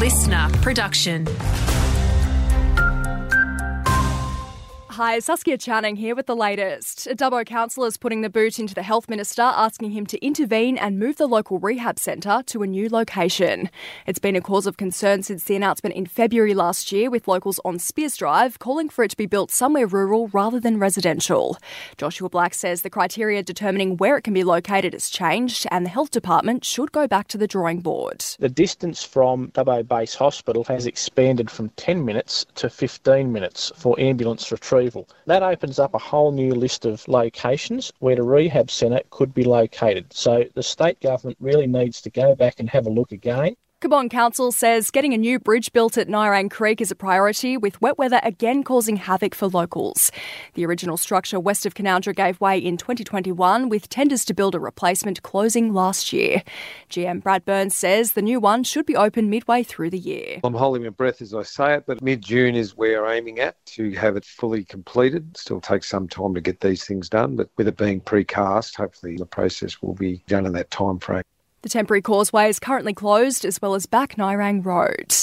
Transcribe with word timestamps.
listener 0.00 0.48
production. 0.62 1.26
Hi, 5.02 5.18
Saskia 5.18 5.56
Channing 5.56 5.96
here 5.96 6.14
with 6.14 6.26
the 6.26 6.36
latest. 6.36 7.06
A 7.06 7.16
Dubbo 7.16 7.46
council 7.46 7.84
is 7.84 7.96
putting 7.96 8.20
the 8.20 8.28
boot 8.28 8.58
into 8.58 8.74
the 8.74 8.82
health 8.82 9.08
minister, 9.08 9.40
asking 9.40 9.92
him 9.92 10.04
to 10.04 10.22
intervene 10.22 10.76
and 10.76 10.98
move 10.98 11.16
the 11.16 11.26
local 11.26 11.58
rehab 11.58 11.98
centre 11.98 12.42
to 12.48 12.62
a 12.62 12.66
new 12.66 12.86
location. 12.90 13.70
It's 14.06 14.18
been 14.18 14.36
a 14.36 14.42
cause 14.42 14.66
of 14.66 14.76
concern 14.76 15.22
since 15.22 15.44
the 15.44 15.56
announcement 15.56 15.96
in 15.96 16.04
February 16.04 16.52
last 16.52 16.92
year, 16.92 17.08
with 17.08 17.26
locals 17.26 17.58
on 17.64 17.78
Spears 17.78 18.14
Drive 18.14 18.58
calling 18.58 18.90
for 18.90 19.02
it 19.02 19.12
to 19.12 19.16
be 19.16 19.24
built 19.24 19.50
somewhere 19.50 19.86
rural 19.86 20.28
rather 20.34 20.60
than 20.60 20.78
residential. 20.78 21.56
Joshua 21.96 22.28
Black 22.28 22.52
says 22.52 22.82
the 22.82 22.90
criteria 22.90 23.42
determining 23.42 23.96
where 23.96 24.18
it 24.18 24.22
can 24.22 24.34
be 24.34 24.44
located 24.44 24.92
has 24.92 25.08
changed, 25.08 25.66
and 25.70 25.86
the 25.86 25.90
health 25.90 26.10
department 26.10 26.62
should 26.62 26.92
go 26.92 27.08
back 27.08 27.26
to 27.28 27.38
the 27.38 27.48
drawing 27.48 27.80
board. 27.80 28.22
The 28.38 28.50
distance 28.50 29.02
from 29.02 29.48
Dubbo 29.52 29.82
Base 29.88 30.14
Hospital 30.14 30.62
has 30.64 30.84
expanded 30.84 31.50
from 31.50 31.70
10 31.70 32.04
minutes 32.04 32.44
to 32.56 32.68
15 32.68 33.32
minutes 33.32 33.72
for 33.76 33.98
ambulance 33.98 34.52
retrieval. 34.52 34.89
That 35.26 35.42
opens 35.42 35.78
up 35.78 35.94
a 35.94 35.98
whole 35.98 36.32
new 36.32 36.54
list 36.54 36.84
of 36.84 37.06
locations 37.06 37.92
where 37.98 38.16
the 38.16 38.22
rehab 38.22 38.70
centre 38.70 39.02
could 39.10 39.32
be 39.34 39.44
located. 39.44 40.12
So 40.12 40.44
the 40.54 40.62
state 40.62 41.00
government 41.00 41.38
really 41.40 41.66
needs 41.66 42.00
to 42.02 42.10
go 42.10 42.34
back 42.34 42.60
and 42.60 42.68
have 42.70 42.86
a 42.86 42.90
look 42.90 43.12
again. 43.12 43.56
Cabonne 43.80 44.10
Council 44.10 44.52
says 44.52 44.90
getting 44.90 45.14
a 45.14 45.16
new 45.16 45.38
bridge 45.38 45.72
built 45.72 45.96
at 45.96 46.06
Nyrang 46.06 46.50
Creek 46.50 46.82
is 46.82 46.90
a 46.90 46.94
priority, 46.94 47.56
with 47.56 47.80
wet 47.80 47.96
weather 47.96 48.20
again 48.22 48.62
causing 48.62 48.96
havoc 48.96 49.34
for 49.34 49.48
locals. 49.48 50.12
The 50.52 50.66
original 50.66 50.98
structure 50.98 51.40
west 51.40 51.64
of 51.64 51.72
Canowindra 51.72 52.14
gave 52.14 52.38
way 52.42 52.58
in 52.58 52.76
2021, 52.76 53.70
with 53.70 53.88
tenders 53.88 54.26
to 54.26 54.34
build 54.34 54.54
a 54.54 54.60
replacement 54.60 55.22
closing 55.22 55.72
last 55.72 56.12
year. 56.12 56.42
GM 56.90 57.22
Brad 57.22 57.46
Byrnes 57.46 57.74
says 57.74 58.12
the 58.12 58.20
new 58.20 58.38
one 58.38 58.64
should 58.64 58.84
be 58.84 58.96
open 58.96 59.30
midway 59.30 59.62
through 59.62 59.88
the 59.88 59.98
year. 59.98 60.40
I'm 60.44 60.52
holding 60.52 60.82
my 60.82 60.90
breath 60.90 61.22
as 61.22 61.32
I 61.32 61.42
say 61.42 61.76
it, 61.76 61.84
but 61.86 62.02
mid 62.02 62.20
June 62.20 62.56
is 62.56 62.76
where 62.76 63.00
we're 63.00 63.10
aiming 63.10 63.40
at 63.40 63.64
to 63.64 63.92
have 63.92 64.14
it 64.14 64.26
fully 64.26 64.62
completed. 64.62 65.34
Still 65.38 65.62
takes 65.62 65.88
some 65.88 66.06
time 66.06 66.34
to 66.34 66.42
get 66.42 66.60
these 66.60 66.84
things 66.84 67.08
done, 67.08 67.34
but 67.34 67.48
with 67.56 67.66
it 67.66 67.78
being 67.78 68.02
precast, 68.02 68.76
hopefully 68.76 69.16
the 69.16 69.24
process 69.24 69.80
will 69.80 69.94
be 69.94 70.22
done 70.26 70.44
in 70.44 70.52
that 70.52 70.70
time 70.70 70.98
frame. 70.98 71.22
The 71.62 71.68
temporary 71.68 72.00
causeway 72.00 72.48
is 72.48 72.58
currently 72.58 72.94
closed, 72.94 73.44
as 73.44 73.60
well 73.60 73.74
as 73.74 73.84
Back 73.84 74.16
Nyrang 74.16 74.64
Road. 74.64 75.14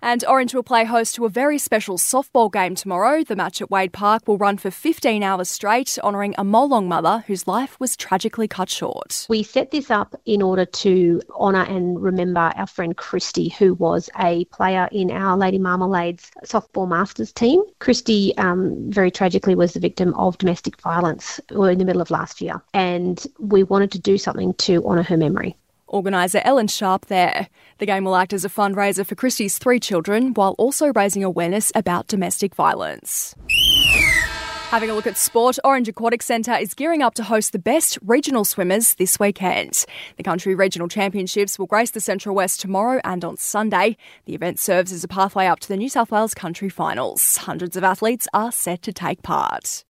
And 0.00 0.24
Orange 0.28 0.54
will 0.54 0.62
play 0.62 0.84
host 0.84 1.16
to 1.16 1.24
a 1.24 1.28
very 1.28 1.58
special 1.58 1.98
softball 1.98 2.52
game 2.52 2.76
tomorrow. 2.76 3.24
The 3.24 3.34
match 3.34 3.60
at 3.60 3.68
Wade 3.68 3.92
Park 3.92 4.28
will 4.28 4.38
run 4.38 4.58
for 4.58 4.70
15 4.70 5.24
hours 5.24 5.48
straight, 5.48 5.98
honouring 6.04 6.36
a 6.38 6.44
Molong 6.44 6.86
mother 6.86 7.24
whose 7.26 7.48
life 7.48 7.80
was 7.80 7.96
tragically 7.96 8.46
cut 8.46 8.70
short. 8.70 9.26
We 9.28 9.42
set 9.42 9.72
this 9.72 9.90
up 9.90 10.14
in 10.24 10.40
order 10.40 10.64
to 10.64 11.20
honour 11.34 11.64
and 11.64 12.00
remember 12.00 12.52
our 12.54 12.68
friend 12.68 12.96
Christy, 12.96 13.48
who 13.48 13.74
was 13.74 14.08
a 14.20 14.44
player 14.46 14.88
in 14.92 15.10
our 15.10 15.36
Lady 15.36 15.58
Marmalades 15.58 16.30
softball 16.44 16.88
masters 16.88 17.32
team. 17.32 17.60
Christy, 17.80 18.36
um, 18.38 18.88
very 18.88 19.10
tragically, 19.10 19.56
was 19.56 19.72
the 19.72 19.80
victim 19.80 20.14
of 20.14 20.38
domestic 20.38 20.80
violence 20.80 21.40
in 21.50 21.78
the 21.78 21.84
middle 21.84 22.02
of 22.02 22.10
last 22.12 22.40
year, 22.40 22.62
and 22.72 23.26
we 23.40 23.64
wanted 23.64 23.90
to 23.90 23.98
do 23.98 24.16
something 24.16 24.54
to 24.54 24.84
honour 24.86 25.02
her 25.02 25.16
memory 25.16 25.56
organiser 25.92 26.40
Ellen 26.44 26.68
Sharp 26.68 27.06
there. 27.06 27.48
The 27.78 27.86
game 27.86 28.04
will 28.04 28.16
act 28.16 28.32
as 28.32 28.44
a 28.44 28.48
fundraiser 28.48 29.06
for 29.06 29.14
Christie's 29.14 29.58
three 29.58 29.78
children 29.78 30.34
while 30.34 30.54
also 30.58 30.92
raising 30.94 31.22
awareness 31.22 31.70
about 31.74 32.08
domestic 32.08 32.54
violence. 32.54 33.34
Having 34.72 34.88
a 34.88 34.94
look 34.94 35.06
at 35.06 35.18
sport, 35.18 35.58
Orange 35.64 35.88
Aquatic 35.88 36.22
Centre 36.22 36.54
is 36.54 36.72
gearing 36.72 37.02
up 37.02 37.12
to 37.16 37.24
host 37.24 37.52
the 37.52 37.58
best 37.58 37.98
regional 38.00 38.42
swimmers 38.42 38.94
this 38.94 39.20
weekend. 39.20 39.84
The 40.16 40.22
Country 40.22 40.54
Regional 40.54 40.88
Championships 40.88 41.58
will 41.58 41.66
grace 41.66 41.90
the 41.90 42.00
Central 42.00 42.34
West 42.34 42.60
tomorrow 42.60 42.98
and 43.04 43.22
on 43.22 43.36
Sunday. 43.36 43.98
The 44.24 44.34
event 44.34 44.58
serves 44.58 44.90
as 44.90 45.04
a 45.04 45.08
pathway 45.08 45.44
up 45.44 45.60
to 45.60 45.68
the 45.68 45.76
New 45.76 45.90
South 45.90 46.10
Wales 46.10 46.32
Country 46.32 46.70
Finals. 46.70 47.36
Hundreds 47.36 47.76
of 47.76 47.84
athletes 47.84 48.26
are 48.32 48.50
set 48.50 48.80
to 48.80 48.94
take 48.94 49.22
part. 49.22 49.84